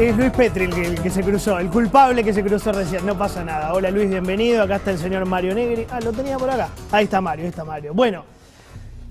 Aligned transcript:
Es 0.00 0.16
Luis 0.16 0.30
Petri 0.30 0.64
el 0.64 0.94
que, 1.02 1.10
se 1.10 1.22
cruzó, 1.22 1.58
el 1.58 1.68
culpable 1.68 2.24
que 2.24 2.32
se 2.32 2.42
cruzó 2.42 2.72
recién. 2.72 3.04
No 3.04 3.18
pasa 3.18 3.44
nada. 3.44 3.74
Hola 3.74 3.90
Luis, 3.90 4.08
bienvenido. 4.08 4.62
Acá 4.62 4.76
está 4.76 4.92
el 4.92 4.98
señor 4.98 5.26
Mario 5.26 5.54
Negri. 5.54 5.86
Ah, 5.90 6.00
lo 6.00 6.10
tenía 6.10 6.38
por 6.38 6.48
acá. 6.48 6.70
Ahí 6.90 7.04
está 7.04 7.20
Mario, 7.20 7.44
ahí 7.44 7.50
está 7.50 7.66
Mario. 7.66 7.92
Bueno, 7.92 8.24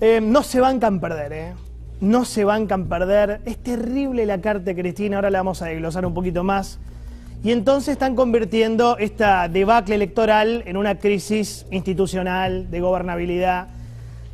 eh, 0.01 0.19
no 0.19 0.41
se 0.41 0.59
bancan 0.59 0.99
perder, 0.99 1.31
¿eh? 1.31 1.53
No 2.01 2.25
se 2.25 2.43
bancan 2.43 2.89
perder. 2.89 3.39
Es 3.45 3.59
terrible 3.59 4.25
la 4.25 4.41
carta 4.41 4.73
Cristina, 4.73 5.17
ahora 5.17 5.29
la 5.29 5.37
vamos 5.39 5.61
a 5.61 5.67
desglosar 5.67 6.07
un 6.07 6.15
poquito 6.15 6.43
más. 6.43 6.79
Y 7.43 7.51
entonces 7.51 7.89
están 7.89 8.15
convirtiendo 8.15 8.97
esta 8.97 9.47
debacle 9.47 9.93
electoral 9.93 10.63
en 10.65 10.75
una 10.75 10.97
crisis 10.97 11.67
institucional, 11.69 12.71
de 12.71 12.81
gobernabilidad. 12.81 13.67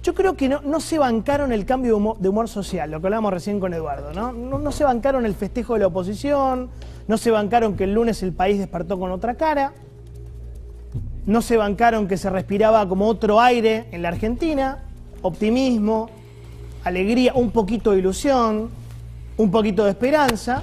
Yo 0.05 0.13
creo 0.13 0.37
que 0.37 0.47
no, 0.47 0.79
se 0.81 0.99
bancaron 0.99 1.51
el 1.51 1.65
cambio 1.65 2.15
de 2.19 2.29
humor, 2.29 2.47
social, 2.47 2.91
lo 2.91 3.01
que 3.01 3.07
hablábamos 3.07 3.33
recién 3.33 3.59
con 3.59 3.73
Eduardo, 3.73 4.13
¿no? 4.13 4.31
¿no? 4.33 4.59
No 4.59 4.71
se 4.71 4.83
bancaron 4.83 5.25
el 5.25 5.33
festejo 5.33 5.73
de 5.73 5.79
la 5.79 5.87
oposición, 5.87 6.69
no 7.07 7.17
se 7.17 7.31
bancaron 7.31 7.75
que 7.75 7.85
el 7.85 7.95
lunes 7.95 8.21
el 8.21 8.31
país 8.31 8.59
despertó 8.59 8.99
con 8.99 9.09
otra 9.09 9.33
cara, 9.33 9.73
no 11.25 11.41
se 11.41 11.57
bancaron 11.57 12.07
que 12.07 12.17
se 12.17 12.29
respiraba 12.29 12.87
como 12.87 13.07
otro 13.07 13.41
aire 13.41 13.87
en 13.91 14.03
la 14.03 14.09
Argentina, 14.09 14.83
optimismo, 15.23 16.11
alegría, 16.83 17.33
un 17.33 17.49
poquito 17.49 17.89
de 17.89 17.97
ilusión, 17.97 18.69
un 19.37 19.49
poquito 19.49 19.85
de 19.85 19.89
esperanza, 19.89 20.61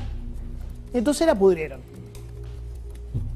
entonces 0.94 1.26
la 1.26 1.34
pudrieron. 1.34 1.80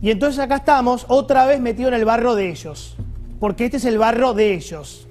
Y 0.00 0.12
entonces 0.12 0.38
acá 0.38 0.58
estamos 0.58 1.04
otra 1.08 1.46
vez 1.46 1.60
metidos 1.60 1.88
en 1.88 1.98
el 1.98 2.04
barro 2.04 2.36
de 2.36 2.48
ellos, 2.48 2.96
porque 3.40 3.64
este 3.64 3.78
es 3.78 3.84
el 3.86 3.98
barro 3.98 4.34
de 4.34 4.54
ellos 4.54 5.05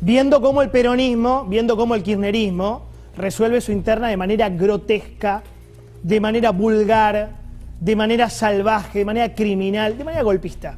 viendo 0.00 0.40
cómo 0.40 0.62
el 0.62 0.70
peronismo, 0.70 1.44
viendo 1.44 1.76
cómo 1.76 1.94
el 1.94 2.02
kirchnerismo 2.02 2.82
resuelve 3.16 3.60
su 3.60 3.72
interna 3.72 4.08
de 4.08 4.16
manera 4.16 4.48
grotesca, 4.48 5.42
de 6.02 6.20
manera 6.20 6.50
vulgar, 6.50 7.30
de 7.80 7.96
manera 7.96 8.30
salvaje, 8.30 9.00
de 9.00 9.04
manera 9.04 9.34
criminal, 9.34 9.98
de 9.98 10.04
manera 10.04 10.22
golpista. 10.22 10.76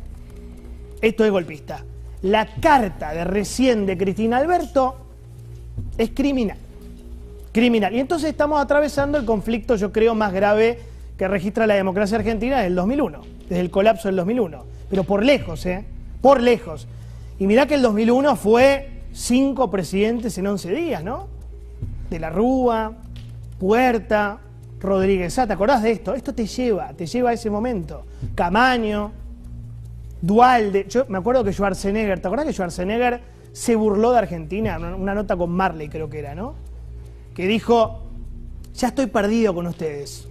Esto 1.00 1.24
es 1.24 1.30
golpista. 1.30 1.84
La 2.22 2.46
carta 2.46 3.12
de 3.12 3.24
recién 3.24 3.86
de 3.86 3.96
Cristina 3.96 4.38
Alberto 4.38 4.96
es 5.96 6.10
criminal. 6.10 6.58
Criminal. 7.52 7.94
Y 7.94 8.00
entonces 8.00 8.30
estamos 8.30 8.60
atravesando 8.60 9.18
el 9.18 9.24
conflicto, 9.24 9.76
yo 9.76 9.92
creo, 9.92 10.14
más 10.14 10.32
grave 10.32 10.78
que 11.16 11.26
registra 11.28 11.66
la 11.66 11.74
democracia 11.74 12.18
argentina 12.18 12.56
desde 12.56 12.68
el 12.68 12.74
2001, 12.74 13.20
desde 13.48 13.60
el 13.60 13.70
colapso 13.70 14.08
del 14.08 14.16
2001. 14.16 14.64
Pero 14.88 15.04
por 15.04 15.24
lejos, 15.24 15.64
¿eh? 15.66 15.84
Por 16.20 16.42
lejos. 16.42 16.86
Y 17.38 17.46
mirá 17.46 17.66
que 17.66 17.74
el 17.74 17.82
2001 17.82 18.36
fue 18.36 18.89
cinco 19.12 19.70
presidentes 19.70 20.36
en 20.38 20.46
11 20.46 20.70
días, 20.72 21.04
¿no? 21.04 21.28
De 22.08 22.18
la 22.18 22.30
Rúa, 22.30 22.92
Puerta, 23.58 24.40
Rodríguez 24.80 25.34
¿te 25.34 25.52
acordás 25.52 25.82
de 25.82 25.92
esto? 25.92 26.14
Esto 26.14 26.34
te 26.34 26.46
lleva, 26.46 26.92
te 26.94 27.06
lleva 27.06 27.30
a 27.30 27.32
ese 27.34 27.50
momento. 27.50 28.06
Camaño, 28.34 29.12
Dualde. 30.22 30.86
Yo 30.88 31.04
me 31.08 31.18
acuerdo 31.18 31.44
que 31.44 31.52
Schwarzenegger, 31.52 32.20
¿te 32.20 32.26
acordás 32.26 32.46
que 32.46 32.52
Schwarzenegger 32.52 33.20
se 33.52 33.76
burló 33.76 34.12
de 34.12 34.18
Argentina? 34.18 34.78
Una 34.78 35.14
nota 35.14 35.36
con 35.36 35.50
Marley 35.50 35.88
creo 35.88 36.08
que 36.08 36.18
era, 36.18 36.34
¿no? 36.34 36.54
Que 37.34 37.46
dijo, 37.46 38.02
ya 38.74 38.88
estoy 38.88 39.06
perdido 39.06 39.54
con 39.54 39.66
ustedes. 39.66 40.26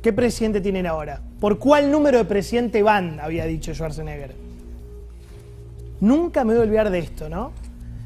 ¿Qué 0.00 0.12
presidente 0.12 0.60
tienen 0.60 0.86
ahora? 0.86 1.20
¿Por 1.38 1.58
cuál 1.58 1.90
número 1.90 2.18
de 2.18 2.24
presidente 2.24 2.82
van? 2.82 3.20
Había 3.20 3.44
dicho 3.44 3.72
Schwarzenegger. 3.74 4.34
Nunca 6.00 6.44
me 6.44 6.54
voy 6.54 6.62
a 6.62 6.64
olvidar 6.64 6.90
de 6.90 6.98
esto, 6.98 7.28
¿no? 7.28 7.52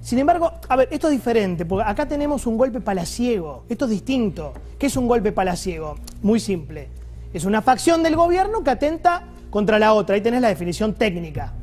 Sin 0.06 0.20
embargo, 0.20 0.52
a 0.68 0.76
ver, 0.76 0.88
esto 0.92 1.08
es 1.08 1.14
diferente, 1.14 1.66
porque 1.66 1.90
acá 1.90 2.06
tenemos 2.06 2.46
un 2.46 2.56
golpe 2.56 2.80
palaciego, 2.80 3.64
esto 3.68 3.86
es 3.86 3.90
distinto. 3.90 4.52
¿Qué 4.78 4.86
es 4.86 4.96
un 4.96 5.08
golpe 5.08 5.32
palaciego? 5.32 5.96
Muy 6.22 6.38
simple. 6.38 6.86
Es 7.32 7.44
una 7.44 7.60
facción 7.60 8.04
del 8.04 8.14
gobierno 8.14 8.62
que 8.62 8.70
atenta 8.70 9.24
contra 9.50 9.80
la 9.80 9.94
otra, 9.94 10.14
ahí 10.14 10.20
tenés 10.20 10.42
la 10.42 10.46
definición 10.46 10.94
técnica. 10.94 11.54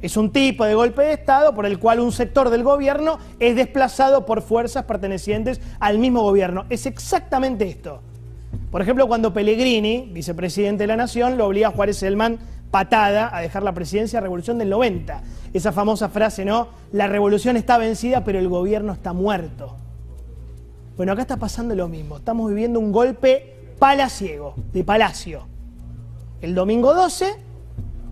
Es 0.00 0.16
un 0.16 0.32
tipo 0.32 0.64
de 0.64 0.74
golpe 0.74 1.02
de 1.02 1.12
Estado 1.12 1.54
por 1.54 1.64
el 1.64 1.78
cual 1.78 2.00
un 2.00 2.10
sector 2.10 2.50
del 2.50 2.64
gobierno 2.64 3.20
es 3.38 3.54
desplazado 3.54 4.26
por 4.26 4.42
fuerzas 4.42 4.82
pertenecientes 4.86 5.60
al 5.78 5.98
mismo 5.98 6.22
gobierno. 6.22 6.64
Es 6.68 6.86
exactamente 6.86 7.68
esto. 7.68 8.02
Por 8.72 8.82
ejemplo, 8.82 9.06
cuando 9.06 9.32
Pellegrini, 9.32 10.10
vicepresidente 10.12 10.82
de 10.82 10.88
la 10.88 10.96
Nación, 10.96 11.38
lo 11.38 11.46
obliga 11.46 11.68
a 11.68 11.70
Juárez 11.70 11.98
Selman 11.98 12.40
patada 12.72 13.30
a 13.36 13.42
dejar 13.42 13.62
la 13.62 13.72
presidencia, 13.72 14.20
revolución 14.20 14.58
del 14.58 14.70
90. 14.70 15.22
Esa 15.52 15.70
famosa 15.70 16.08
frase, 16.08 16.44
¿no? 16.44 16.68
La 16.90 17.06
revolución 17.06 17.56
está 17.56 17.78
vencida, 17.78 18.24
pero 18.24 18.40
el 18.40 18.48
gobierno 18.48 18.92
está 18.92 19.12
muerto. 19.12 19.76
Bueno, 20.96 21.12
acá 21.12 21.22
está 21.22 21.36
pasando 21.36 21.76
lo 21.76 21.86
mismo. 21.86 22.16
Estamos 22.16 22.48
viviendo 22.48 22.80
un 22.80 22.90
golpe 22.90 23.74
palaciego, 23.78 24.54
de 24.72 24.82
palacio. 24.82 25.46
El 26.40 26.54
domingo 26.54 26.94
12, 26.94 27.26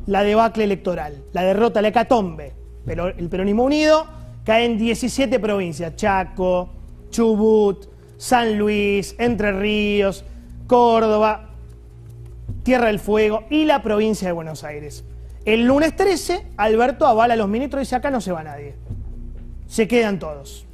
la 0.07 0.23
debacle 0.23 0.65
electoral, 0.65 1.25
la 1.33 1.43
derrota, 1.43 1.83
la 1.83 1.89
hecatombe. 1.89 2.53
Pero 2.85 3.09
el 3.09 3.29
peronismo 3.29 3.65
unido 3.65 4.07
cae 4.45 4.67
en 4.67 4.79
17 4.79 5.41
provincias. 5.41 5.97
Chaco, 5.97 6.69
Chubut, 7.11 7.87
San 8.19 8.59
Luis, 8.59 9.15
Entre 9.19 9.53
Ríos, 9.53 10.25
Córdoba, 10.67 11.50
Tierra 12.71 12.87
del 12.87 13.01
Fuego 13.01 13.43
y 13.51 13.65
la 13.65 13.83
provincia 13.83 14.29
de 14.29 14.33
Buenos 14.33 14.63
Aires. 14.63 15.03
El 15.45 15.65
lunes 15.65 15.97
13, 15.97 16.53
Alberto 16.57 17.05
avala 17.05 17.35
a 17.35 17.37
los 17.37 17.49
ministros 17.49 17.81
y 17.81 17.83
dice, 17.83 17.97
acá 17.97 18.13
no 18.13 18.21
se 18.21 18.31
va 18.31 18.45
nadie. 18.45 18.77
Se 19.67 19.89
quedan 19.89 20.21
todos. 20.21 20.67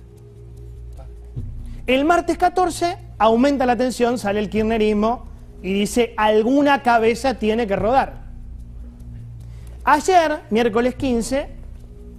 El 1.87 2.05
martes 2.05 2.37
14 2.37 2.99
aumenta 3.17 3.65
la 3.65 3.79
tensión, 3.79 4.19
sale 4.19 4.41
el 4.41 4.51
kirchnerismo 4.51 5.25
y 5.63 5.73
dice, 5.73 6.13
alguna 6.19 6.83
cabeza 6.83 7.39
tiene 7.39 7.67
que 7.67 7.77
rodar. 7.77 8.25
Ayer, 9.83 10.41
miércoles 10.51 10.97
15, 10.97 11.49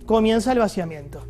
comienza 0.07 0.53
el 0.53 0.57
vaciamiento. 0.57 1.21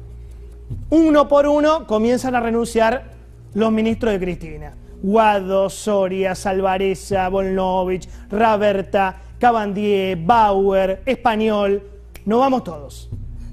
Uno 0.90 1.28
por 1.28 1.48
uno 1.48 1.86
comienzan 1.86 2.34
a 2.34 2.40
renunciar 2.40 3.12
los 3.54 3.74
ministros 3.74 4.14
de 4.14 4.20
Cristina. 4.22 4.74
Guado, 5.02 5.70
Soria, 5.70 6.36
Salvareza, 6.36 7.30
Volnovich, 7.30 8.10
Raberta, 8.30 9.22
Cabandier, 9.40 10.18
Bauer, 10.18 11.02
Español. 11.06 11.84
No 12.26 12.40
vamos 12.40 12.64
todos. 12.64 13.10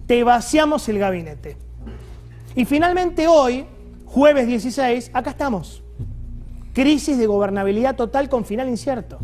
Te 0.06 0.25
vaciamos 0.25 0.88
el 0.88 0.99
gabinete. 0.99 1.56
Y 2.54 2.65
finalmente 2.65 3.27
hoy, 3.27 3.66
jueves 4.06 4.47
16, 4.47 5.10
acá 5.12 5.31
estamos. 5.31 5.83
Crisis 6.72 7.19
de 7.19 7.27
gobernabilidad 7.27 7.94
total 7.97 8.28
con 8.28 8.44
final 8.44 8.69
incierto. 8.69 9.19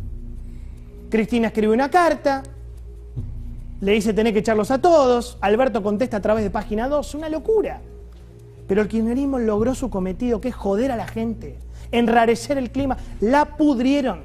Cristina 1.10 1.48
escribe 1.48 1.72
una 1.72 1.91
carta, 1.91 2.42
le 3.80 3.92
dice 3.92 4.12
tenés 4.12 4.32
que 4.32 4.38
echarlos 4.41 4.70
a 4.70 4.80
todos, 4.80 5.38
Alberto 5.41 5.82
contesta 5.82 6.19
a 6.19 6.20
través 6.20 6.44
de 6.44 6.50
página 6.50 6.88
2, 6.88 7.14
una 7.14 7.28
locura. 7.28 7.80
Pero 8.69 8.82
el 8.82 8.88
kirchnerismo 8.88 9.41
logró 9.41 9.75
su 9.75 9.91
cometido, 9.91 10.41
que 10.41 10.48
es 10.48 10.54
joder 10.54 10.92
a 10.92 10.97
la 10.97 11.09
gente 11.09 11.59
enrarecer 11.93 12.59
el 12.59 12.71
clima, 12.71 12.97
la 13.21 13.56
pudrieron. 13.56 14.23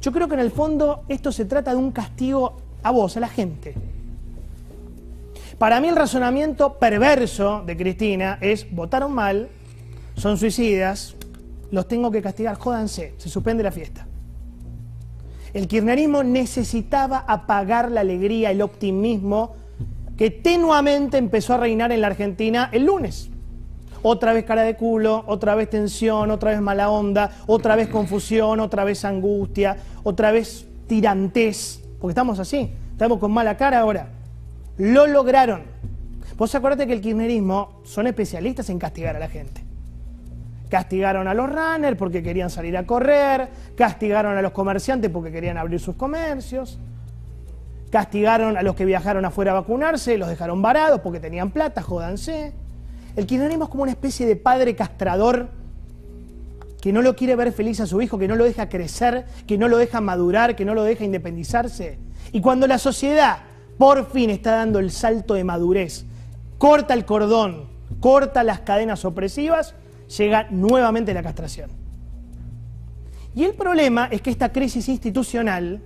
Yo 0.00 0.12
creo 0.12 0.28
que 0.28 0.34
en 0.34 0.40
el 0.40 0.50
fondo 0.50 1.02
esto 1.08 1.32
se 1.32 1.44
trata 1.44 1.72
de 1.72 1.76
un 1.76 1.90
castigo 1.90 2.56
a 2.82 2.90
vos, 2.90 3.16
a 3.16 3.20
la 3.20 3.28
gente. 3.28 3.74
Para 5.58 5.80
mí 5.80 5.88
el 5.88 5.96
razonamiento 5.96 6.74
perverso 6.74 7.62
de 7.64 7.76
Cristina 7.76 8.38
es, 8.40 8.70
votaron 8.70 9.12
mal, 9.12 9.48
son 10.14 10.36
suicidas, 10.36 11.16
los 11.70 11.88
tengo 11.88 12.10
que 12.10 12.22
castigar, 12.22 12.56
jódanse, 12.56 13.14
se 13.16 13.28
suspende 13.28 13.62
la 13.62 13.72
fiesta. 13.72 14.06
El 15.54 15.66
kirchnerismo 15.66 16.22
necesitaba 16.22 17.24
apagar 17.26 17.90
la 17.90 18.02
alegría, 18.02 18.50
el 18.50 18.60
optimismo 18.60 19.54
que 20.16 20.30
tenuamente 20.30 21.16
empezó 21.16 21.54
a 21.54 21.58
reinar 21.58 21.92
en 21.92 22.02
la 22.02 22.08
Argentina 22.08 22.68
el 22.72 22.84
lunes. 22.84 23.30
Otra 24.08 24.32
vez 24.32 24.44
cara 24.44 24.62
de 24.62 24.76
culo, 24.76 25.24
otra 25.26 25.56
vez 25.56 25.68
tensión, 25.68 26.30
otra 26.30 26.52
vez 26.52 26.60
mala 26.60 26.90
onda, 26.90 27.28
otra 27.48 27.74
vez 27.74 27.88
confusión, 27.88 28.60
otra 28.60 28.84
vez 28.84 29.04
angustia, 29.04 29.78
otra 30.04 30.30
vez 30.30 30.64
tirantes, 30.86 31.82
porque 32.00 32.12
estamos 32.12 32.38
así, 32.38 32.72
estamos 32.92 33.18
con 33.18 33.32
mala 33.32 33.56
cara 33.56 33.80
ahora. 33.80 34.10
Lo 34.78 35.08
lograron. 35.08 35.62
Vos 36.36 36.54
acuérdate 36.54 36.86
que 36.86 36.92
el 36.92 37.00
kirchnerismo 37.00 37.80
son 37.82 38.06
especialistas 38.06 38.70
en 38.70 38.78
castigar 38.78 39.16
a 39.16 39.18
la 39.18 39.28
gente. 39.28 39.64
Castigaron 40.70 41.26
a 41.26 41.34
los 41.34 41.50
runners 41.50 41.98
porque 41.98 42.22
querían 42.22 42.48
salir 42.48 42.76
a 42.76 42.86
correr, 42.86 43.48
castigaron 43.76 44.38
a 44.38 44.42
los 44.42 44.52
comerciantes 44.52 45.10
porque 45.10 45.32
querían 45.32 45.58
abrir 45.58 45.80
sus 45.80 45.96
comercios. 45.96 46.78
castigaron 47.90 48.56
a 48.56 48.62
los 48.62 48.76
que 48.76 48.84
viajaron 48.84 49.24
afuera 49.24 49.50
a 49.50 49.54
vacunarse, 49.54 50.16
los 50.16 50.28
dejaron 50.28 50.62
varados 50.62 51.00
porque 51.00 51.18
tenían 51.18 51.50
plata, 51.50 51.82
jódanse. 51.82 52.52
El 53.16 53.26
kirchnerismo 53.26 53.64
es 53.64 53.70
como 53.70 53.82
una 53.82 53.92
especie 53.92 54.26
de 54.26 54.36
padre 54.36 54.76
castrador 54.76 55.48
que 56.80 56.92
no 56.92 57.02
lo 57.02 57.16
quiere 57.16 57.34
ver 57.34 57.52
feliz 57.52 57.80
a 57.80 57.86
su 57.86 58.00
hijo, 58.00 58.18
que 58.18 58.28
no 58.28 58.36
lo 58.36 58.44
deja 58.44 58.68
crecer, 58.68 59.24
que 59.46 59.58
no 59.58 59.68
lo 59.68 59.78
deja 59.78 60.00
madurar, 60.00 60.54
que 60.54 60.64
no 60.64 60.74
lo 60.74 60.84
deja 60.84 61.04
independizarse. 61.04 61.98
Y 62.30 62.40
cuando 62.40 62.66
la 62.66 62.78
sociedad 62.78 63.38
por 63.78 64.10
fin 64.10 64.30
está 64.30 64.52
dando 64.52 64.78
el 64.78 64.90
salto 64.90 65.34
de 65.34 65.44
madurez, 65.44 66.04
corta 66.58 66.94
el 66.94 67.04
cordón, 67.04 67.64
corta 68.00 68.44
las 68.44 68.60
cadenas 68.60 69.04
opresivas, 69.04 69.74
llega 70.16 70.46
nuevamente 70.50 71.14
la 71.14 71.22
castración. 71.22 71.70
Y 73.34 73.44
el 73.44 73.54
problema 73.54 74.08
es 74.10 74.22
que 74.22 74.30
esta 74.30 74.52
crisis 74.52 74.88
institucional 74.88 75.82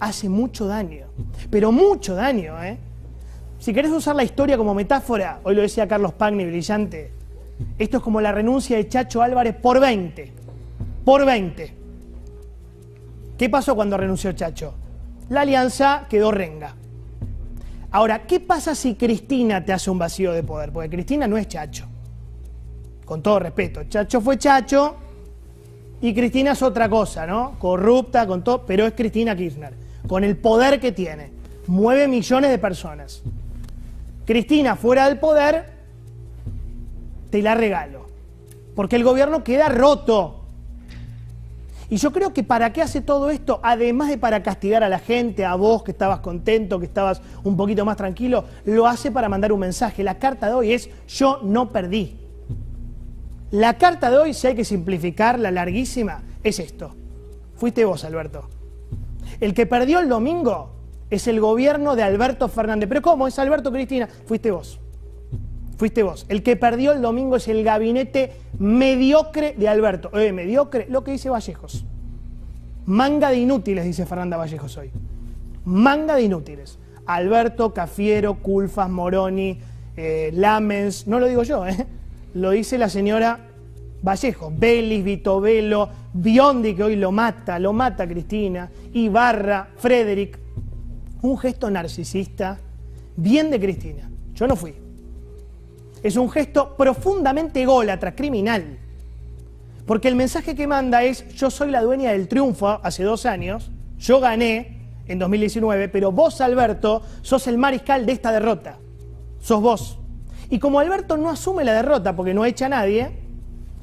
hace 0.00 0.28
mucho 0.28 0.66
daño, 0.66 1.06
pero 1.50 1.72
mucho 1.72 2.14
daño. 2.14 2.62
¿eh? 2.62 2.78
Si 3.62 3.72
querés 3.72 3.92
usar 3.92 4.16
la 4.16 4.24
historia 4.24 4.56
como 4.56 4.74
metáfora, 4.74 5.38
hoy 5.44 5.54
lo 5.54 5.62
decía 5.62 5.86
Carlos 5.86 6.14
Pagni, 6.14 6.44
brillante, 6.44 7.12
esto 7.78 7.98
es 7.98 8.02
como 8.02 8.20
la 8.20 8.32
renuncia 8.32 8.76
de 8.76 8.88
Chacho 8.88 9.22
Álvarez 9.22 9.54
por 9.54 9.78
20 9.78 10.32
por 11.04 11.24
20. 11.24 11.72
¿Qué 13.38 13.48
pasó 13.48 13.76
cuando 13.76 13.96
renunció 13.96 14.32
Chacho? 14.32 14.74
La 15.28 15.42
alianza 15.42 16.06
quedó 16.10 16.32
renga. 16.32 16.74
Ahora, 17.92 18.26
¿qué 18.26 18.40
pasa 18.40 18.74
si 18.74 18.96
Cristina 18.96 19.64
te 19.64 19.72
hace 19.72 19.92
un 19.92 19.98
vacío 20.00 20.32
de 20.32 20.42
poder? 20.42 20.72
Porque 20.72 20.90
Cristina 20.90 21.28
no 21.28 21.38
es 21.38 21.46
Chacho. 21.46 21.86
Con 23.04 23.22
todo 23.22 23.38
respeto, 23.38 23.84
Chacho 23.84 24.20
fue 24.20 24.38
Chacho 24.38 24.96
y 26.00 26.12
Cristina 26.12 26.50
es 26.50 26.62
otra 26.62 26.88
cosa, 26.88 27.28
¿no? 27.28 27.52
Corrupta, 27.60 28.26
con 28.26 28.42
todo, 28.42 28.66
pero 28.66 28.86
es 28.86 28.94
Cristina 28.94 29.36
Kirchner, 29.36 29.72
con 30.08 30.24
el 30.24 30.36
poder 30.36 30.80
que 30.80 30.90
tiene. 30.90 31.30
Mueve 31.68 32.08
millones 32.08 32.50
de 32.50 32.58
personas. 32.58 33.22
Cristina 34.32 34.76
fuera 34.76 35.10
del 35.10 35.18
poder, 35.18 35.66
te 37.28 37.42
la 37.42 37.54
regalo. 37.54 38.06
Porque 38.74 38.96
el 38.96 39.04
gobierno 39.04 39.44
queda 39.44 39.68
roto. 39.68 40.46
Y 41.90 41.98
yo 41.98 42.12
creo 42.12 42.32
que 42.32 42.42
para 42.42 42.72
qué 42.72 42.80
hace 42.80 43.02
todo 43.02 43.28
esto, 43.28 43.60
además 43.62 44.08
de 44.08 44.16
para 44.16 44.42
castigar 44.42 44.82
a 44.82 44.88
la 44.88 45.00
gente, 45.00 45.44
a 45.44 45.54
vos 45.54 45.82
que 45.82 45.90
estabas 45.90 46.20
contento, 46.20 46.78
que 46.78 46.86
estabas 46.86 47.20
un 47.44 47.58
poquito 47.58 47.84
más 47.84 47.98
tranquilo, 47.98 48.46
lo 48.64 48.86
hace 48.86 49.10
para 49.10 49.28
mandar 49.28 49.52
un 49.52 49.60
mensaje. 49.60 50.02
La 50.02 50.18
carta 50.18 50.46
de 50.46 50.54
hoy 50.54 50.72
es 50.72 50.88
yo 51.08 51.40
no 51.42 51.68
perdí. 51.68 52.16
La 53.50 53.76
carta 53.76 54.10
de 54.10 54.16
hoy, 54.16 54.32
si 54.32 54.46
hay 54.46 54.54
que 54.54 54.64
simplificar, 54.64 55.38
la 55.38 55.50
larguísima, 55.50 56.22
es 56.42 56.58
esto. 56.58 56.94
Fuiste 57.56 57.84
vos, 57.84 58.02
Alberto. 58.02 58.48
El 59.40 59.52
que 59.52 59.66
perdió 59.66 59.98
el 59.98 60.08
domingo 60.08 60.70
es 61.12 61.26
el 61.26 61.40
gobierno 61.40 61.94
de 61.94 62.02
Alberto 62.02 62.48
Fernández. 62.48 62.88
Pero 62.88 63.02
¿cómo? 63.02 63.28
Es 63.28 63.38
Alberto 63.38 63.70
Cristina. 63.70 64.08
Fuiste 64.26 64.50
vos. 64.50 64.80
Fuiste 65.76 66.02
vos. 66.02 66.24
El 66.30 66.42
que 66.42 66.56
perdió 66.56 66.92
el 66.92 67.02
domingo 67.02 67.36
es 67.36 67.48
el 67.48 67.62
gabinete 67.64 68.32
mediocre 68.58 69.54
de 69.58 69.68
Alberto. 69.68 70.10
Eh, 70.18 70.32
mediocre, 70.32 70.86
lo 70.88 71.04
que 71.04 71.12
dice 71.12 71.28
Vallejos. 71.28 71.84
Manga 72.86 73.28
de 73.30 73.36
inútiles, 73.36 73.84
dice 73.84 74.06
Fernanda 74.06 74.38
Vallejos 74.38 74.74
hoy. 74.78 74.90
Manga 75.66 76.14
de 76.14 76.22
inútiles. 76.22 76.78
Alberto, 77.04 77.74
Cafiero, 77.74 78.34
Culfas, 78.34 78.88
Moroni, 78.88 79.58
eh, 79.96 80.30
Lamens, 80.32 81.06
no 81.06 81.20
lo 81.20 81.26
digo 81.26 81.42
yo, 81.42 81.66
¿eh? 81.66 81.86
lo 82.34 82.50
dice 82.50 82.78
la 82.78 82.88
señora 82.88 83.38
Vallejo, 84.02 84.50
Belis, 84.56 85.04
Vitovelo, 85.04 85.90
Biondi, 86.14 86.74
que 86.74 86.84
hoy 86.84 86.96
lo 86.96 87.12
mata, 87.12 87.58
lo 87.58 87.72
mata 87.72 88.08
Cristina, 88.08 88.70
Ibarra, 88.94 89.68
Frederick. 89.76 90.41
Un 91.22 91.38
gesto 91.38 91.70
narcisista, 91.70 92.58
bien 93.16 93.50
de 93.50 93.58
Cristina. 93.58 94.10
Yo 94.34 94.46
no 94.46 94.56
fui 94.56 94.74
es 96.02 96.16
un 96.16 96.30
gesto 96.30 96.74
profundamente 96.76 97.62
ególatra, 97.62 98.14
criminal. 98.14 98.78
Porque 99.86 100.08
el 100.08 100.16
mensaje 100.16 100.54
que 100.54 100.66
manda 100.66 101.02
es, 101.02 101.28
yo 101.34 101.50
soy 101.50 101.70
la 101.70 101.82
dueña 101.82 102.12
del 102.12 102.28
triunfo 102.28 102.80
hace 102.82 103.04
dos 103.04 103.26
años, 103.26 103.70
yo 103.98 104.20
gané 104.20 104.80
en 105.06 105.18
2019, 105.18 105.88
pero 105.88 106.12
vos, 106.12 106.40
Alberto, 106.40 107.02
sos 107.22 107.46
el 107.46 107.58
mariscal 107.58 108.06
de 108.06 108.12
esta 108.12 108.32
derrota. 108.32 108.78
Sos 109.40 109.60
vos. 109.60 109.98
Y 110.50 110.58
como 110.58 110.80
Alberto 110.80 111.16
no 111.16 111.30
asume 111.30 111.64
la 111.64 111.72
derrota 111.72 112.14
porque 112.14 112.34
no 112.34 112.44
echa 112.44 112.66
a 112.66 112.70
nadie, 112.70 113.10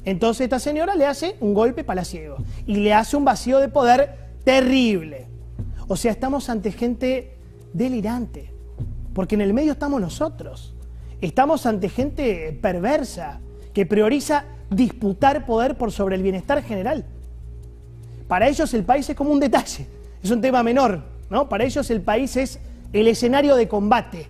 entonces 0.06 0.46
esta 0.46 0.60
señora 0.60 0.96
le 0.96 1.06
hace 1.06 1.36
un 1.40 1.54
golpe 1.54 1.84
palaciego 1.84 2.38
y 2.66 2.76
le 2.76 2.94
hace 2.94 3.18
un 3.18 3.26
vacío 3.26 3.60
de 3.60 3.70
poder 3.70 4.16
terrible. 4.44 5.28
O 5.90 5.98
sea, 5.98 6.12
estamos 6.12 6.50
ante 6.50 6.72
gente 6.72 7.34
delirante, 7.74 8.54
porque 9.16 9.34
en 9.34 9.42
el 9.42 9.56
medio 9.56 9.72
estamos 9.72 10.00
nosotros. 10.00 10.76
Estamos 11.20 11.66
ante 11.66 11.90
gente 11.90 12.58
perversa 12.62 13.42
que 13.74 13.88
prioriza 13.88 14.46
disputar 14.70 15.48
poder 15.48 15.80
por 15.80 15.92
sobre 15.92 16.16
el 16.16 16.22
bienestar 16.22 16.62
general. 16.62 17.06
Para 18.28 18.48
ellos 18.48 18.72
el 18.76 18.84
país 18.84 19.10
es 19.10 19.16
como 19.16 19.32
un 19.32 19.40
detalle, 19.40 19.88
es 20.22 20.30
un 20.30 20.42
tema 20.42 20.62
menor, 20.62 21.02
¿no? 21.32 21.50
Para 21.50 21.64
ellos 21.64 21.90
el 21.90 22.02
país 22.02 22.38
es 22.38 22.60
el 22.94 23.08
escenario 23.08 23.56
de 23.56 23.68
combate. 23.68 24.28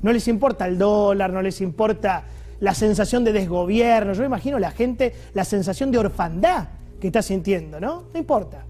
No 0.00 0.12
les 0.12 0.28
importa 0.28 0.68
el 0.68 0.78
dólar, 0.78 1.32
no 1.32 1.42
les 1.42 1.60
importa 1.60 2.22
la 2.60 2.72
sensación 2.72 3.24
de 3.24 3.32
desgobierno. 3.32 4.12
Yo 4.12 4.22
imagino 4.22 4.60
la 4.60 4.70
gente, 4.70 5.12
la 5.34 5.44
sensación 5.44 5.90
de 5.90 5.98
orfandad 5.98 6.68
que 7.00 7.08
está 7.08 7.20
sintiendo, 7.20 7.80
¿no? 7.80 8.04
No 8.12 8.18
importa. 8.20 8.64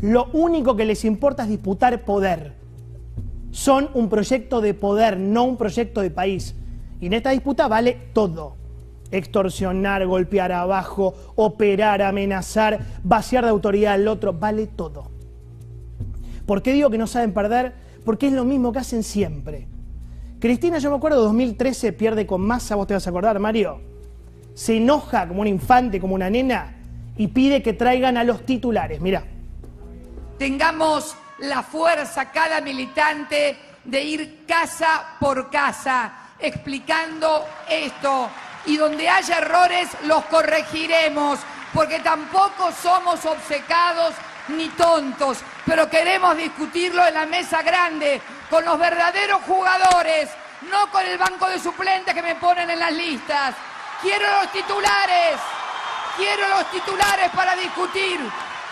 Lo 0.00 0.26
único 0.32 0.76
que 0.76 0.84
les 0.84 1.04
importa 1.04 1.42
es 1.42 1.48
disputar 1.48 2.04
poder. 2.04 2.54
Son 3.50 3.90
un 3.94 4.08
proyecto 4.08 4.60
de 4.60 4.74
poder, 4.74 5.18
no 5.18 5.44
un 5.44 5.56
proyecto 5.56 6.00
de 6.00 6.10
país. 6.10 6.54
Y 7.00 7.06
en 7.06 7.14
esta 7.14 7.30
disputa 7.30 7.66
vale 7.68 7.98
todo. 8.12 8.56
Extorsionar, 9.10 10.06
golpear 10.06 10.52
abajo, 10.52 11.14
operar, 11.34 12.00
amenazar, 12.02 12.80
vaciar 13.02 13.44
de 13.44 13.50
autoridad 13.50 13.94
al 13.94 14.06
otro, 14.06 14.32
vale 14.32 14.68
todo. 14.68 15.10
¿Por 16.46 16.62
qué 16.62 16.72
digo 16.72 16.90
que 16.90 16.98
no 16.98 17.06
saben 17.06 17.32
perder? 17.32 17.74
Porque 18.04 18.28
es 18.28 18.32
lo 18.32 18.44
mismo 18.44 18.72
que 18.72 18.78
hacen 18.78 19.02
siempre. 19.02 19.66
Cristina, 20.38 20.78
yo 20.78 20.90
me 20.90 20.96
acuerdo, 20.96 21.22
2013 21.22 21.92
pierde 21.92 22.26
con 22.26 22.40
masa, 22.40 22.76
vos 22.76 22.86
te 22.86 22.94
vas 22.94 23.06
a 23.06 23.10
acordar, 23.10 23.38
Mario. 23.40 23.80
Se 24.54 24.76
enoja 24.76 25.26
como 25.26 25.40
un 25.40 25.48
infante, 25.48 26.00
como 26.00 26.14
una 26.14 26.30
nena, 26.30 26.76
y 27.16 27.28
pide 27.28 27.62
que 27.62 27.72
traigan 27.72 28.16
a 28.16 28.24
los 28.24 28.46
titulares. 28.46 29.00
Mira. 29.00 29.24
Tengamos 30.40 31.16
la 31.40 31.62
fuerza, 31.62 32.30
cada 32.30 32.62
militante, 32.62 33.58
de 33.84 34.02
ir 34.02 34.46
casa 34.48 35.16
por 35.20 35.50
casa 35.50 36.12
explicando 36.38 37.46
esto 37.68 38.30
y 38.64 38.78
donde 38.78 39.06
haya 39.06 39.36
errores 39.36 39.90
los 40.04 40.24
corregiremos, 40.24 41.40
porque 41.74 42.00
tampoco 42.00 42.72
somos 42.72 43.22
obcecados 43.26 44.14
ni 44.48 44.68
tontos, 44.70 45.40
pero 45.66 45.90
queremos 45.90 46.34
discutirlo 46.38 47.06
en 47.06 47.12
la 47.12 47.26
mesa 47.26 47.60
grande, 47.60 48.22
con 48.48 48.64
los 48.64 48.78
verdaderos 48.78 49.42
jugadores, 49.46 50.30
no 50.70 50.90
con 50.90 51.04
el 51.04 51.18
banco 51.18 51.50
de 51.50 51.58
suplentes 51.58 52.14
que 52.14 52.22
me 52.22 52.36
ponen 52.36 52.70
en 52.70 52.78
las 52.78 52.92
listas. 52.94 53.54
Quiero 54.00 54.24
los 54.40 54.50
titulares, 54.52 55.38
quiero 56.16 56.48
los 56.48 56.70
titulares 56.70 57.28
para 57.32 57.54
discutir, 57.56 58.18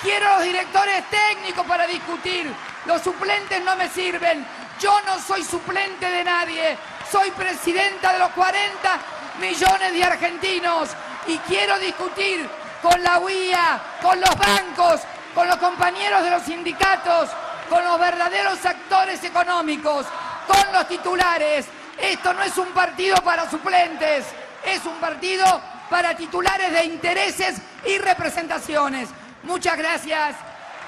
quiero 0.03 0.29
los 0.37 0.43
directores 0.45 1.05
técnicos 1.11 1.67
para 1.67 1.87
discutir. 1.87 2.53
Los 2.87 3.03
suplentes 3.03 3.63
no 3.65 3.77
me 3.77 3.89
sirven, 3.89 4.47
yo 4.81 4.99
no 5.07 5.19
soy 5.19 5.45
suplente 5.45 6.09
de 6.09 6.25
nadie, 6.25 6.77
soy 7.11 7.31
presidenta 7.33 8.13
de 8.13 8.19
los 8.19 8.31
40 8.31 8.99
millones 9.41 9.93
de 9.93 10.05
argentinos 10.05 10.91
y 11.27 11.37
quiero 11.39 11.79
discutir 11.79 12.49
con 12.83 13.03
la 13.03 13.19
UIA, 13.19 13.81
con 14.01 14.21
los 14.21 14.37
bancos, 14.37 15.01
con 15.35 15.49
los 15.49 15.57
compañeros 15.57 16.23
de 16.23 16.31
los 16.31 16.43
sindicatos, 16.43 17.31
con 17.69 17.85
los 17.85 17.99
verdaderos 17.99 18.65
actores 18.65 19.23
económicos, 19.25 20.07
con 20.47 20.73
los 20.73 20.89
titulares. 20.89 21.67
Esto 22.01 22.33
no 22.33 22.43
es 22.43 22.57
un 22.57 22.69
partido 22.69 23.17
para 23.17 23.51
suplentes, 23.51 24.25
es 24.65 24.85
un 24.87 24.97
partido 24.97 25.61
para 25.91 26.17
titulares 26.17 26.73
de 26.73 26.85
intereses 26.85 27.61
y 27.85 27.99
representaciones. 27.99 29.09
Muchas 29.45 29.79
gracias 29.79 30.37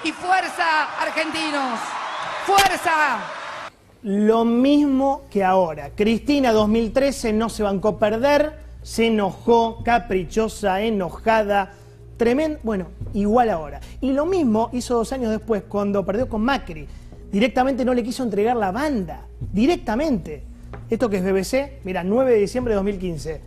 y 0.03 0.11
fuerza, 0.11 0.99
argentinos. 0.99 1.79
Fuerza. 2.45 3.19
Lo 4.03 4.45
mismo 4.45 5.23
que 5.29 5.43
ahora. 5.43 5.91
Cristina 5.95 6.51
2013 6.51 7.33
no 7.33 7.49
se 7.49 7.63
bancó 7.63 7.97
perder, 7.97 8.53
se 8.81 9.07
enojó, 9.07 9.83
caprichosa, 9.83 10.81
enojada, 10.81 11.73
tremendo. 12.17 12.59
Bueno, 12.63 12.87
igual 13.13 13.49
ahora. 13.49 13.79
Y 14.01 14.11
lo 14.11 14.25
mismo 14.25 14.69
hizo 14.73 14.95
dos 14.95 15.13
años 15.13 15.31
después 15.31 15.63
cuando 15.67 16.05
perdió 16.05 16.27
con 16.27 16.41
Macri. 16.41 16.87
Directamente 17.31 17.85
no 17.85 17.93
le 17.93 18.03
quiso 18.03 18.23
entregar 18.23 18.57
la 18.57 18.71
banda. 18.71 19.27
Directamente. 19.39 20.43
Esto 20.89 21.09
que 21.09 21.17
es 21.17 21.23
BBC, 21.23 21.79
mira, 21.85 22.03
9 22.03 22.31
de 22.31 22.39
diciembre 22.39 22.73
de 22.73 22.75
2015. 22.75 23.41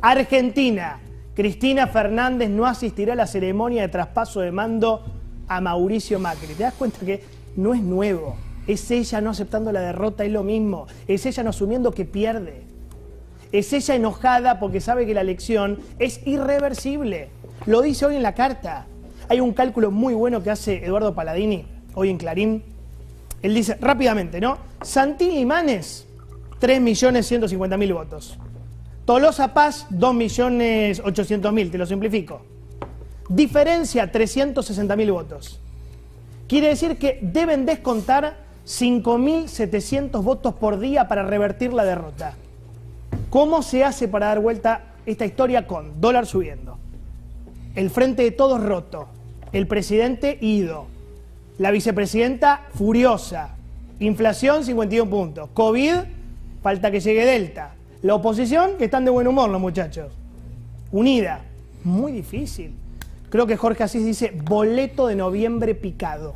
Argentina. 0.00 1.00
Cristina 1.34 1.88
Fernández 1.88 2.48
no 2.48 2.64
asistirá 2.64 3.14
a 3.14 3.16
la 3.16 3.26
ceremonia 3.26 3.82
de 3.82 3.88
traspaso 3.88 4.40
de 4.40 4.52
mando 4.52 5.04
a 5.48 5.60
Mauricio 5.60 6.18
Macri. 6.20 6.54
¿Te 6.54 6.62
das 6.62 6.74
cuenta 6.74 7.04
que 7.04 7.22
no 7.56 7.74
es 7.74 7.82
nuevo? 7.82 8.36
Es 8.66 8.90
ella 8.90 9.20
no 9.20 9.30
aceptando 9.30 9.72
la 9.72 9.80
derrota, 9.80 10.24
es 10.24 10.30
lo 10.30 10.44
mismo. 10.44 10.86
Es 11.08 11.26
ella 11.26 11.42
no 11.42 11.50
asumiendo 11.50 11.92
que 11.92 12.04
pierde. 12.04 12.62
Es 13.50 13.72
ella 13.72 13.96
enojada 13.96 14.60
porque 14.60 14.80
sabe 14.80 15.06
que 15.06 15.14
la 15.14 15.20
elección 15.22 15.80
es 15.98 16.24
irreversible. 16.24 17.28
Lo 17.66 17.82
dice 17.82 18.06
hoy 18.06 18.16
en 18.16 18.22
la 18.22 18.34
carta. 18.34 18.86
Hay 19.28 19.40
un 19.40 19.52
cálculo 19.52 19.90
muy 19.90 20.14
bueno 20.14 20.42
que 20.42 20.50
hace 20.50 20.84
Eduardo 20.84 21.14
Paladini 21.14 21.64
hoy 21.94 22.10
en 22.10 22.18
Clarín. 22.18 22.62
Él 23.42 23.54
dice 23.54 23.76
rápidamente, 23.80 24.40
¿no? 24.40 24.58
Santilli 24.82 25.38
Imanes, 25.40 26.06
3.150.000 26.60 27.94
votos. 27.94 28.38
Tolosa 29.04 29.52
Paz, 29.52 29.86
2.800.000, 29.90 31.70
te 31.70 31.78
lo 31.78 31.84
simplifico. 31.84 32.40
Diferencia, 33.28 34.10
360.000 34.10 35.12
votos. 35.12 35.60
Quiere 36.48 36.68
decir 36.68 36.98
que 36.98 37.18
deben 37.20 37.66
descontar 37.66 38.38
5.700 38.66 40.22
votos 40.22 40.54
por 40.54 40.78
día 40.78 41.06
para 41.06 41.22
revertir 41.22 41.74
la 41.74 41.84
derrota. 41.84 42.34
¿Cómo 43.28 43.62
se 43.62 43.84
hace 43.84 44.08
para 44.08 44.26
dar 44.26 44.40
vuelta 44.40 44.94
esta 45.04 45.26
historia 45.26 45.66
con 45.66 46.00
dólar 46.00 46.26
subiendo? 46.26 46.78
El 47.74 47.90
frente 47.90 48.22
de 48.22 48.30
todos 48.30 48.62
roto, 48.62 49.08
el 49.52 49.66
presidente 49.66 50.38
ido, 50.40 50.86
la 51.58 51.70
vicepresidenta 51.70 52.66
furiosa, 52.74 53.56
inflación 54.00 54.64
51 54.64 55.10
puntos, 55.10 55.50
COVID, 55.52 55.94
falta 56.62 56.90
que 56.90 57.00
llegue 57.00 57.26
Delta, 57.26 57.74
la 58.04 58.14
oposición 58.16 58.76
que 58.76 58.84
están 58.84 59.06
de 59.06 59.10
buen 59.10 59.26
humor 59.26 59.48
los 59.48 59.62
muchachos, 59.62 60.12
unida, 60.92 61.40
muy 61.84 62.12
difícil. 62.12 62.74
Creo 63.30 63.46
que 63.46 63.56
Jorge 63.56 63.82
Asís 63.82 64.04
dice 64.04 64.38
boleto 64.44 65.06
de 65.06 65.16
noviembre 65.16 65.74
picado. 65.74 66.34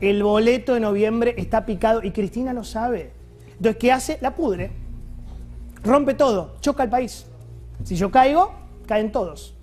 El 0.00 0.22
boleto 0.22 0.72
de 0.72 0.80
noviembre 0.80 1.34
está 1.36 1.66
picado 1.66 2.02
y 2.02 2.12
Cristina 2.12 2.54
lo 2.54 2.64
sabe. 2.64 3.12
Entonces, 3.58 3.76
¿qué 3.76 3.92
hace? 3.92 4.16
La 4.22 4.34
pudre. 4.34 4.70
Rompe 5.84 6.14
todo, 6.14 6.56
choca 6.62 6.82
el 6.82 6.88
país. 6.88 7.26
Si 7.82 7.94
yo 7.96 8.10
caigo, 8.10 8.54
caen 8.86 9.12
todos. 9.12 9.54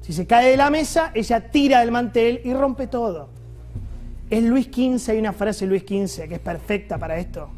Si 0.00 0.12
se 0.12 0.26
cae 0.26 0.50
de 0.50 0.56
la 0.56 0.68
mesa, 0.68 1.12
ella 1.14 1.48
tira 1.52 1.78
del 1.78 1.92
mantel 1.92 2.40
y 2.42 2.52
rompe 2.54 2.88
todo. 2.88 3.28
Es 4.30 4.42
Luis 4.42 4.66
XV, 4.66 5.12
hay 5.12 5.18
una 5.18 5.32
frase 5.32 5.64
de 5.64 5.68
Luis 5.68 5.82
XV 5.82 6.26
que 6.26 6.34
es 6.34 6.40
perfecta 6.40 6.98
para 6.98 7.18
esto, 7.18 7.50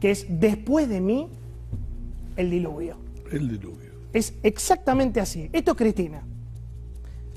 que 0.00 0.12
es 0.12 0.26
después 0.28 0.88
de 0.88 1.00
mí, 1.00 1.28
el 2.36 2.50
diluvio. 2.50 2.96
El 3.30 3.48
diluvio. 3.48 3.92
Es 4.12 4.34
exactamente 4.42 5.20
así. 5.20 5.50
Esto 5.52 5.72
es 5.72 5.76
Cristina. 5.76 6.22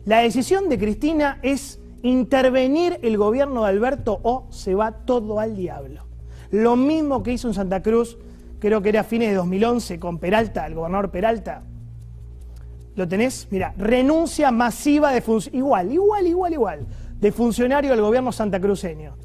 La 0.06 0.20
decisión 0.20 0.70
de 0.70 0.77
Cristina 0.77 1.39
es 1.42 1.80
intervenir 2.04 3.00
el 3.01 3.18
gobierno 3.18 3.63
de 3.63 3.70
Alberto 3.70 4.20
o 4.24 4.48
se 4.51 4.75
va 4.75 4.92
todo 4.92 5.39
al 5.39 5.56
diablo. 5.56 6.06
Lo 6.51 6.75
mismo 6.75 7.24
que 7.24 7.34
hizo 7.34 7.48
en 7.48 7.54
Santa 7.54 7.82
Cruz, 7.82 8.18
creo 8.60 8.82
que 8.82 8.89
era 8.89 9.01
a 9.01 9.04
fines 9.04 9.30
de 9.30 9.36
2011 9.36 10.00
con 10.00 10.20
Peralta, 10.20 10.66
el 10.66 10.75
gobernador 10.75 11.12
Peralta. 11.12 11.63
¿Lo 12.96 13.08
tenés? 13.08 13.48
Mira, 13.51 13.74
renuncia 13.77 14.51
masiva 14.51 15.12
de 15.12 15.22
funcionarios, 15.22 15.66
igual, 15.66 15.92
igual, 15.92 16.27
igual, 16.27 16.54
igual, 16.54 16.88
de 17.20 17.32
funcionario 17.32 17.92
del 17.92 18.01
gobierno 18.01 18.32
santacruceño. 18.32 19.16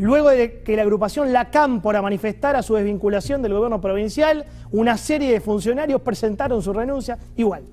Luego 0.00 0.30
de 0.30 0.62
que 0.62 0.76
la 0.76 0.82
agrupación 0.82 1.32
La 1.32 1.50
Cámpora 1.50 2.02
manifestara 2.02 2.62
su 2.62 2.74
desvinculación 2.74 3.42
del 3.42 3.54
gobierno 3.54 3.80
provincial, 3.80 4.46
una 4.72 4.96
serie 4.96 5.30
de 5.30 5.40
funcionarios 5.40 6.00
presentaron 6.00 6.62
su 6.62 6.72
renuncia, 6.72 7.18
igual, 7.36 7.64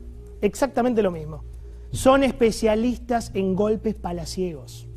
exactamente 0.42 1.02
lo 1.02 1.12
mismo 1.12 1.44
son 1.92 2.24
especialistas 2.24 3.32
en 3.34 3.56
golpes 3.56 3.96
palaciegos. 3.96 4.88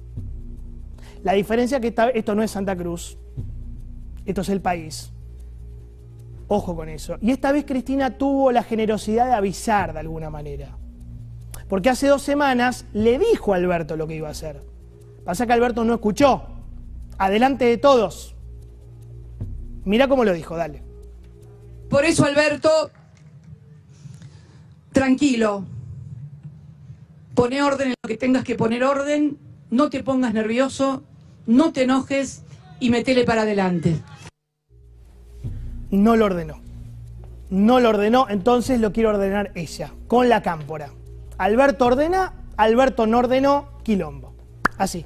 La 1.23 1.33
diferencia 1.33 1.79
es 1.79 1.83
que 1.83 1.95
esto 2.15 2.35
no 2.35 2.43
es 2.43 2.51
Santa 2.51 2.77
Cruz, 2.77 3.19
esto 4.25 4.41
es 4.41 4.49
el 4.49 4.61
país. 4.61 5.13
Ojo 6.49 6.75
con 6.75 6.89
eso. 6.89 7.17
Y 7.21 7.31
esta 7.31 7.53
vez 7.53 7.65
Cristina 7.65 8.19
tuvo 8.19 8.51
la 8.51 8.63
generosidad 8.63 9.27
de 9.27 9.35
avisar 9.35 9.93
de 9.93 10.01
alguna 10.01 10.31
manera. 10.31 10.77
Porque 11.69 11.91
hace 11.91 12.09
dos 12.09 12.23
semanas 12.23 12.87
le 12.93 13.19
dijo 13.19 13.53
a 13.53 13.57
Alberto 13.57 13.97
lo 13.97 14.09
que 14.09 14.17
iba 14.17 14.29
a 14.29 14.33
hacer. 14.33 14.61
Pasa 15.25 15.47
que 15.47 15.53
Alberto 15.53 15.85
no 15.85 15.95
escuchó. 15.95 16.50
Adelante 17.21 17.67
de 17.67 17.77
todos. 17.77 18.35
Mira 19.85 20.09
cómo 20.09 20.25
lo 20.25 20.33
dijo, 20.33 20.57
dale. 20.57 20.83
Por 21.89 22.05
eso, 22.05 22.25
Alberto, 22.25 22.91
tranquilo, 24.93 25.65
Pone 27.35 27.63
orden 27.63 27.89
en 27.89 27.95
lo 28.03 28.09
que 28.09 28.17
tengas 28.17 28.45
que 28.45 28.55
poner 28.55 28.85
orden, 28.85 29.39
no 29.71 29.89
te 29.89 30.03
pongas 30.03 30.35
nervioso, 30.35 31.05
no 31.47 31.73
te 31.73 31.85
enojes 31.85 32.43
y 32.81 32.91
metele 32.91 33.25
para 33.25 33.43
adelante. 33.43 33.97
No 35.91 36.17
lo 36.17 36.27
ordenó. 36.27 36.61
No 37.49 37.81
lo 37.81 37.89
ordenó, 37.89 38.29
entonces 38.29 38.81
lo 38.81 38.93
quiere 38.93 39.09
ordenar 39.09 39.53
ella, 39.55 39.93
con 40.07 40.29
la 40.29 40.43
cámpora. 40.43 40.91
Alberto 41.39 41.87
ordena, 41.87 42.35
Alberto 42.57 43.07
no 43.07 43.19
ordenó, 43.19 43.71
quilombo. 43.83 44.35
Así. 44.77 45.05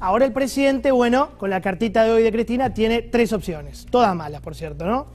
Ahora 0.00 0.24
el 0.24 0.32
presidente, 0.32 0.92
bueno, 0.92 1.30
con 1.38 1.50
la 1.50 1.60
cartita 1.60 2.04
de 2.04 2.12
hoy 2.12 2.22
de 2.22 2.30
Cristina, 2.30 2.72
tiene 2.72 3.02
tres 3.02 3.32
opciones. 3.32 3.86
Todas 3.90 4.14
malas, 4.14 4.40
por 4.40 4.54
cierto, 4.54 4.86
¿no? 4.86 5.06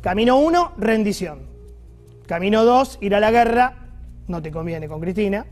Camino 0.00 0.38
uno, 0.38 0.72
rendición. 0.76 1.42
Camino 2.26 2.64
dos, 2.64 2.98
ir 3.00 3.14
a 3.14 3.20
la 3.20 3.30
guerra. 3.30 3.74
No 4.26 4.42
te 4.42 4.50
conviene 4.50 4.88
con 4.88 5.00
Cristina. 5.00 5.46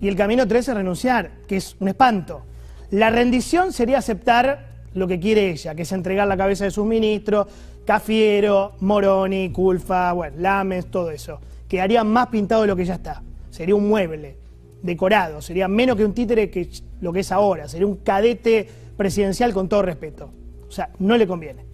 Y 0.00 0.08
el 0.08 0.16
camino 0.16 0.46
3 0.46 0.68
es 0.68 0.74
renunciar, 0.74 1.30
que 1.46 1.56
es 1.56 1.76
un 1.80 1.88
espanto. 1.88 2.42
La 2.90 3.10
rendición 3.10 3.72
sería 3.72 3.98
aceptar 3.98 4.68
lo 4.94 5.08
que 5.08 5.18
quiere 5.18 5.50
ella, 5.50 5.74
que 5.74 5.82
es 5.82 5.92
entregar 5.92 6.28
la 6.28 6.36
cabeza 6.36 6.64
de 6.64 6.70
sus 6.70 6.86
ministros, 6.86 7.46
Cafiero, 7.84 8.74
Moroni, 8.80 9.50
Culfa, 9.50 10.12
bueno, 10.12 10.36
Lames, 10.38 10.90
todo 10.90 11.10
eso. 11.10 11.40
Quedaría 11.68 12.04
más 12.04 12.28
pintado 12.28 12.62
de 12.62 12.68
lo 12.68 12.76
que 12.76 12.84
ya 12.84 12.94
está. 12.94 13.22
Sería 13.50 13.74
un 13.74 13.88
mueble 13.88 14.36
decorado, 14.82 15.42
sería 15.42 15.68
menos 15.68 15.96
que 15.96 16.04
un 16.04 16.14
títere 16.14 16.50
que 16.50 16.68
lo 17.00 17.12
que 17.12 17.20
es 17.20 17.32
ahora, 17.32 17.68
sería 17.68 17.86
un 17.86 17.96
cadete 17.96 18.68
presidencial 18.96 19.52
con 19.52 19.68
todo 19.68 19.82
respeto. 19.82 20.30
O 20.68 20.70
sea, 20.70 20.90
no 20.98 21.16
le 21.16 21.26
conviene. 21.26 21.64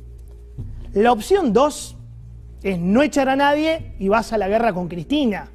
La 0.93 1.13
opción 1.13 1.53
2 1.53 1.97
es 2.63 2.79
no 2.79 3.03
echar 3.03 3.29
a 3.29 3.37
nadie 3.37 3.95
y 3.99 4.09
vas 4.09 4.33
a 4.33 4.39
la 4.39 4.49
guerra 4.49 4.73
con 4.73 4.89
Cristina 4.89 5.51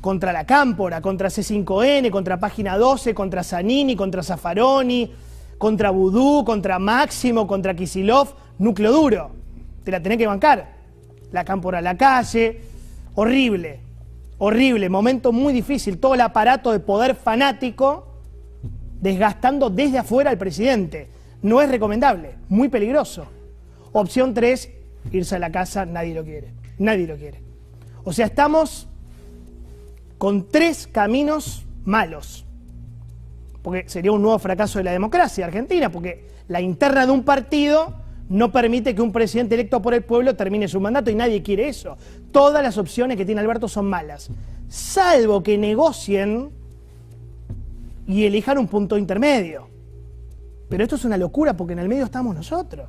contra 0.00 0.32
la 0.32 0.46
Cámpora, 0.46 1.00
contra 1.00 1.28
C5N, 1.28 2.10
contra 2.10 2.38
Página 2.38 2.78
12, 2.78 3.12
contra 3.12 3.42
Zanini, 3.42 3.96
contra 3.96 4.22
Zaffaroni, 4.22 5.12
contra 5.58 5.90
Vudú, 5.90 6.44
contra 6.44 6.78
Máximo, 6.78 7.44
contra 7.46 7.74
Kisilov, 7.74 8.28
núcleo 8.58 8.92
duro. 8.92 9.30
Te 9.82 9.90
la 9.90 10.00
tenés 10.00 10.18
que 10.18 10.28
bancar. 10.28 10.76
La 11.32 11.44
Cámpora 11.44 11.78
a 11.78 11.80
la 11.82 11.96
calle, 11.96 12.60
horrible, 13.16 13.80
horrible, 14.38 14.88
momento 14.88 15.32
muy 15.32 15.52
difícil, 15.52 15.98
todo 15.98 16.14
el 16.14 16.20
aparato 16.20 16.72
de 16.72 16.80
poder 16.80 17.14
fanático 17.14 18.06
desgastando 19.00 19.70
desde 19.70 19.98
afuera 19.98 20.30
al 20.30 20.38
presidente. 20.38 21.08
No 21.42 21.60
es 21.60 21.68
recomendable, 21.68 22.34
muy 22.48 22.68
peligroso. 22.68 23.26
Opción 23.92 24.34
3, 24.34 24.70
irse 25.12 25.36
a 25.36 25.38
la 25.38 25.50
casa, 25.50 25.86
nadie 25.86 26.14
lo 26.14 26.24
quiere. 26.24 26.52
Nadie 26.78 27.06
lo 27.06 27.16
quiere. 27.16 27.40
O 28.04 28.12
sea, 28.12 28.26
estamos 28.26 28.88
con 30.18 30.48
tres 30.48 30.86
caminos 30.86 31.66
malos. 31.84 32.44
Porque 33.62 33.88
sería 33.88 34.12
un 34.12 34.22
nuevo 34.22 34.38
fracaso 34.38 34.78
de 34.78 34.84
la 34.84 34.92
democracia 34.92 35.46
argentina, 35.46 35.90
porque 35.90 36.28
la 36.48 36.60
interna 36.60 37.06
de 37.06 37.12
un 37.12 37.24
partido 37.24 37.94
no 38.28 38.50
permite 38.50 38.94
que 38.94 39.02
un 39.02 39.12
presidente 39.12 39.54
electo 39.54 39.80
por 39.80 39.94
el 39.94 40.02
pueblo 40.02 40.34
termine 40.34 40.66
su 40.66 40.80
mandato 40.80 41.10
y 41.10 41.14
nadie 41.14 41.42
quiere 41.42 41.68
eso. 41.68 41.96
Todas 42.32 42.62
las 42.62 42.76
opciones 42.78 43.16
que 43.16 43.24
tiene 43.24 43.40
Alberto 43.40 43.68
son 43.68 43.86
malas, 43.86 44.30
salvo 44.68 45.42
que 45.42 45.56
negocien 45.56 46.50
y 48.06 48.24
elijan 48.24 48.58
un 48.58 48.66
punto 48.66 48.98
intermedio. 48.98 49.68
Pero 50.68 50.82
esto 50.82 50.96
es 50.96 51.04
una 51.04 51.16
locura 51.16 51.56
porque 51.56 51.74
en 51.74 51.78
el 51.80 51.88
medio 51.88 52.04
estamos 52.04 52.34
nosotros. 52.34 52.88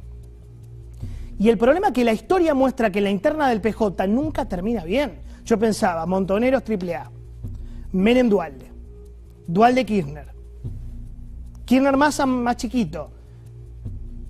Y 1.40 1.50
el 1.50 1.58
problema 1.58 1.88
es 1.88 1.94
que 1.94 2.04
la 2.04 2.14
historia 2.14 2.56
muestra 2.56 2.92
que 2.92 3.00
la 3.00 3.12
interna 3.12 3.50
del 3.50 3.62
PJ 3.62 4.08
nunca 4.08 4.46
termina 4.46 4.84
bien. 4.84 5.20
Yo 5.46 5.60
pensaba, 5.60 6.06
Montoneros 6.08 6.64
AAA, 6.68 7.12
Menem 7.92 8.28
Dualde, 8.28 8.72
Dualde 9.46 9.86
Kirchner, 9.86 10.28
Kirchner 11.66 11.96
más, 11.96 12.26
más 12.26 12.58
chiquito. 12.58 13.12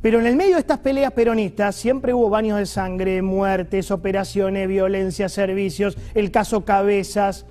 Pero 0.02 0.20
en 0.20 0.28
el 0.28 0.36
medio 0.36 0.54
de 0.54 0.60
estas 0.60 0.80
peleas 0.80 1.12
peronistas 1.12 1.76
siempre 1.76 2.14
hubo 2.14 2.30
baños 2.30 2.60
de 2.60 2.66
sangre, 2.66 3.22
muertes, 3.22 3.90
operaciones, 3.90 4.68
violencia, 4.68 5.28
servicios, 5.28 5.98
el 6.14 6.30
caso 6.32 6.64
Cabezas, 6.66 7.46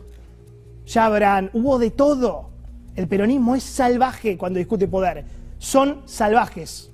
Chabran, 0.85 1.50
hubo 1.53 1.79
de 1.79 1.91
todo. 1.91 2.50
El 2.95 3.09
peronismo 3.09 3.57
es 3.57 3.65
salvaje 3.65 4.38
cuando 4.38 4.59
discute 4.59 4.87
poder. 4.87 5.25
Son 5.59 6.03
salvajes. 6.07 6.91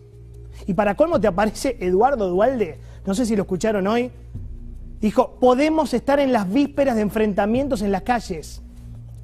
Y 0.66 0.74
para 0.74 0.94
cómo 0.94 1.20
te 1.20 1.28
aparece 1.28 1.76
Eduardo 1.80 2.28
Dualde, 2.28 2.78
no 3.04 3.14
sé 3.14 3.26
si 3.26 3.36
lo 3.36 3.42
escucharon 3.42 3.86
hoy, 3.86 4.10
dijo, 5.00 5.36
podemos 5.38 5.92
estar 5.92 6.18
en 6.20 6.32
las 6.32 6.50
vísperas 6.50 6.96
de 6.96 7.02
enfrentamientos 7.02 7.82
en 7.82 7.92
las 7.92 8.02
calles. 8.02 8.62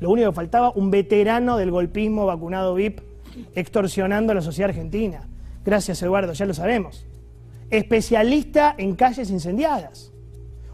Lo 0.01 0.11
único 0.11 0.31
que 0.31 0.37
faltaba, 0.37 0.73
un 0.73 0.91
veterano 0.91 1.57
del 1.57 1.71
golpismo 1.71 2.27
vacunado 2.27 2.75
VIP 2.75 3.01
extorsionando 3.55 4.33
a 4.33 4.35
la 4.35 4.43
sociedad 4.43 4.71
argentina. 4.71 5.27
Gracias, 5.69 6.03
Eduardo, 6.03 6.33
ya 6.33 6.47
lo 6.47 6.55
sabemos. 6.55 7.05
Especialista 7.69 8.75
en 8.79 8.97
calles 8.97 9.29
incendiadas. 9.29 10.11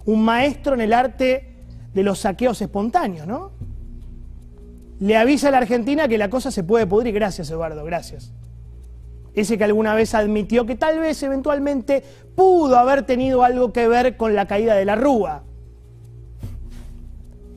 Un 0.04 0.24
maestro 0.24 0.74
en 0.74 0.82
el 0.82 0.92
arte 0.92 1.56
de 1.92 2.04
los 2.04 2.20
saqueos 2.20 2.62
espontáneos, 2.62 3.26
¿no? 3.26 3.50
Le 5.00 5.16
avisa 5.16 5.48
a 5.48 5.50
la 5.50 5.58
Argentina 5.58 6.06
que 6.06 6.16
la 6.16 6.30
cosa 6.30 6.52
se 6.52 6.62
puede 6.62 6.86
pudrir. 6.86 7.12
Gracias, 7.12 7.50
Eduardo, 7.50 7.82
gracias. 7.84 8.30
Ese 9.34 9.58
que 9.58 9.64
alguna 9.64 9.96
vez 9.96 10.14
admitió 10.14 10.64
que 10.64 10.76
tal 10.76 11.00
vez 11.00 11.20
eventualmente 11.24 12.04
pudo 12.36 12.78
haber 12.78 13.02
tenido 13.02 13.42
algo 13.42 13.72
que 13.72 13.88
ver 13.88 14.16
con 14.16 14.36
la 14.36 14.46
caída 14.46 14.76
de 14.76 14.84
la 14.84 14.94
Rúa. 14.94 15.42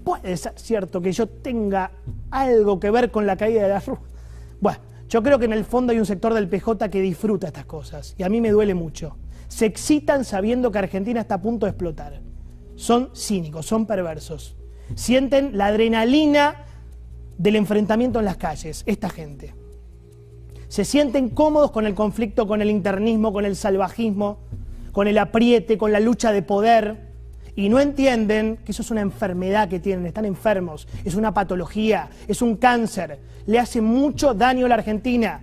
Puede 0.04 0.36
ser 0.38 0.54
cierto 0.56 1.02
que 1.04 1.12
yo 1.12 1.28
tenga 1.28 1.92
algo 2.32 2.80
que 2.80 2.90
ver 2.90 3.12
con 3.12 3.28
la 3.28 3.38
caída 3.38 3.62
de 3.62 3.70
la 3.70 3.80
Rúa. 3.80 4.02
Bueno, 4.60 4.80
yo 5.10 5.24
creo 5.24 5.40
que 5.40 5.46
en 5.46 5.54
el 5.54 5.64
fondo 5.64 5.92
hay 5.94 6.00
un 6.00 6.06
sector 6.06 6.34
del 6.34 6.50
PJ 6.50 6.90
que 6.90 7.02
disfruta 7.02 7.48
estas 7.48 7.66
cosas 7.66 8.14
y 8.18 8.24
a 8.24 8.30
mí 8.30 8.42
me 8.42 8.52
duele 8.52 8.74
mucho. 8.74 9.18
Se 9.48 9.66
excitan 9.66 10.26
sabiendo 10.26 10.72
que 10.72 10.80
Argentina 10.80 11.22
está 11.22 11.36
a 11.36 11.42
punto 11.42 11.66
de 11.66 11.72
explotar. 11.72 12.22
Son 12.76 13.10
cínicos, 13.16 13.66
son 13.66 13.86
perversos. 13.86 14.58
Sienten 14.96 15.58
la 15.58 15.68
adrenalina 15.68 16.66
del 17.38 17.56
enfrentamiento 17.56 18.20
en 18.20 18.26
las 18.26 18.38
calles, 18.38 18.84
esta 18.86 19.10
gente. 19.10 19.54
Se 20.68 20.84
sienten 20.84 21.30
cómodos 21.30 21.72
con 21.72 21.86
el 21.86 21.94
conflicto, 21.94 22.48
con 22.48 22.62
el 22.62 22.70
internismo, 22.70 23.32
con 23.32 23.46
el 23.46 23.56
salvajismo, 23.56 24.40
con 24.92 25.08
el 25.08 25.18
apriete, 25.18 25.78
con 25.78 25.92
la 25.92 26.00
lucha 26.00 26.34
de 26.34 26.42
poder. 26.42 27.07
Y 27.58 27.70
no 27.70 27.80
entienden 27.80 28.60
que 28.64 28.72
eso 28.72 28.84
es 28.84 28.92
una 28.92 29.02
enfermedad 29.02 29.68
que 29.68 29.80
tienen, 29.80 30.06
están 30.06 30.26
enfermos, 30.26 30.88
es 31.04 31.16
una 31.16 31.34
patología, 31.34 32.08
es 32.28 32.44
un 32.44 32.56
cáncer, 32.56 33.20
le 33.48 33.58
hace 33.58 33.82
mucho 33.82 34.36
daño 34.36 34.68
a 34.68 34.70
la 34.70 34.76
Argentina. 34.76 35.42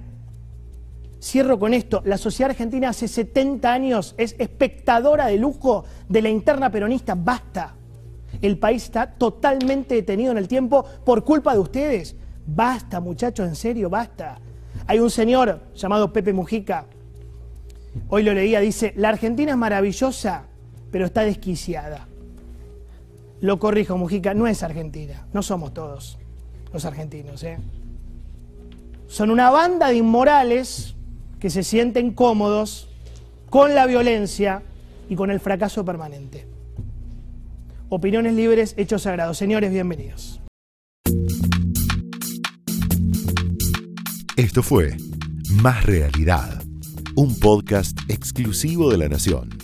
Cierro 1.20 1.58
con 1.58 1.74
esto, 1.74 2.02
la 2.04 2.16
sociedad 2.16 2.52
argentina 2.52 2.90
hace 2.90 3.08
70 3.08 3.72
años 3.72 4.14
es 4.16 4.36
espectadora 4.38 5.26
de 5.26 5.38
lujo 5.38 5.86
de 6.08 6.22
la 6.22 6.28
interna 6.28 6.70
peronista, 6.70 7.16
basta. 7.16 7.74
El 8.40 8.58
país 8.58 8.84
está 8.84 9.10
totalmente 9.10 9.96
detenido 9.96 10.30
en 10.30 10.38
el 10.38 10.46
tiempo 10.46 10.84
por 11.04 11.24
culpa 11.24 11.52
de 11.54 11.58
ustedes. 11.58 12.14
Basta, 12.46 13.00
muchachos, 13.00 13.48
en 13.48 13.56
serio, 13.56 13.90
basta. 13.90 14.38
Hay 14.86 15.00
un 15.00 15.10
señor 15.10 15.62
llamado 15.74 16.12
Pepe 16.12 16.32
Mujica, 16.32 16.86
hoy 18.06 18.22
lo 18.22 18.32
leía, 18.32 18.60
dice, 18.60 18.92
la 18.94 19.08
Argentina 19.08 19.50
es 19.50 19.58
maravillosa, 19.58 20.44
pero 20.94 21.06
está 21.06 21.22
desquiciada. 21.22 22.06
Lo 23.40 23.58
corrijo, 23.58 23.98
Mujica, 23.98 24.32
no 24.32 24.46
es 24.46 24.62
Argentina, 24.62 25.26
no 25.32 25.42
somos 25.42 25.74
todos 25.74 26.20
los 26.72 26.84
argentinos. 26.84 27.42
¿eh? 27.42 27.58
Son 29.08 29.32
una 29.32 29.50
banda 29.50 29.88
de 29.88 29.96
inmorales 29.96 30.94
que 31.40 31.50
se 31.50 31.64
sienten 31.64 32.12
cómodos 32.12 32.88
con 33.50 33.74
la 33.74 33.86
violencia 33.86 34.62
y 35.08 35.16
con 35.16 35.32
el 35.32 35.40
fracaso 35.40 35.84
permanente. 35.84 36.46
Opiniones 37.88 38.34
libres, 38.34 38.74
hechos 38.76 39.02
sagrados. 39.02 39.36
Señores, 39.36 39.72
bienvenidos. 39.72 40.40
Esto 44.36 44.62
fue 44.62 44.96
Más 45.60 45.84
Realidad, 45.86 46.62
un 47.16 47.36
podcast 47.40 47.98
exclusivo 48.08 48.92
de 48.92 48.98
La 48.98 49.08
Nación. 49.08 49.63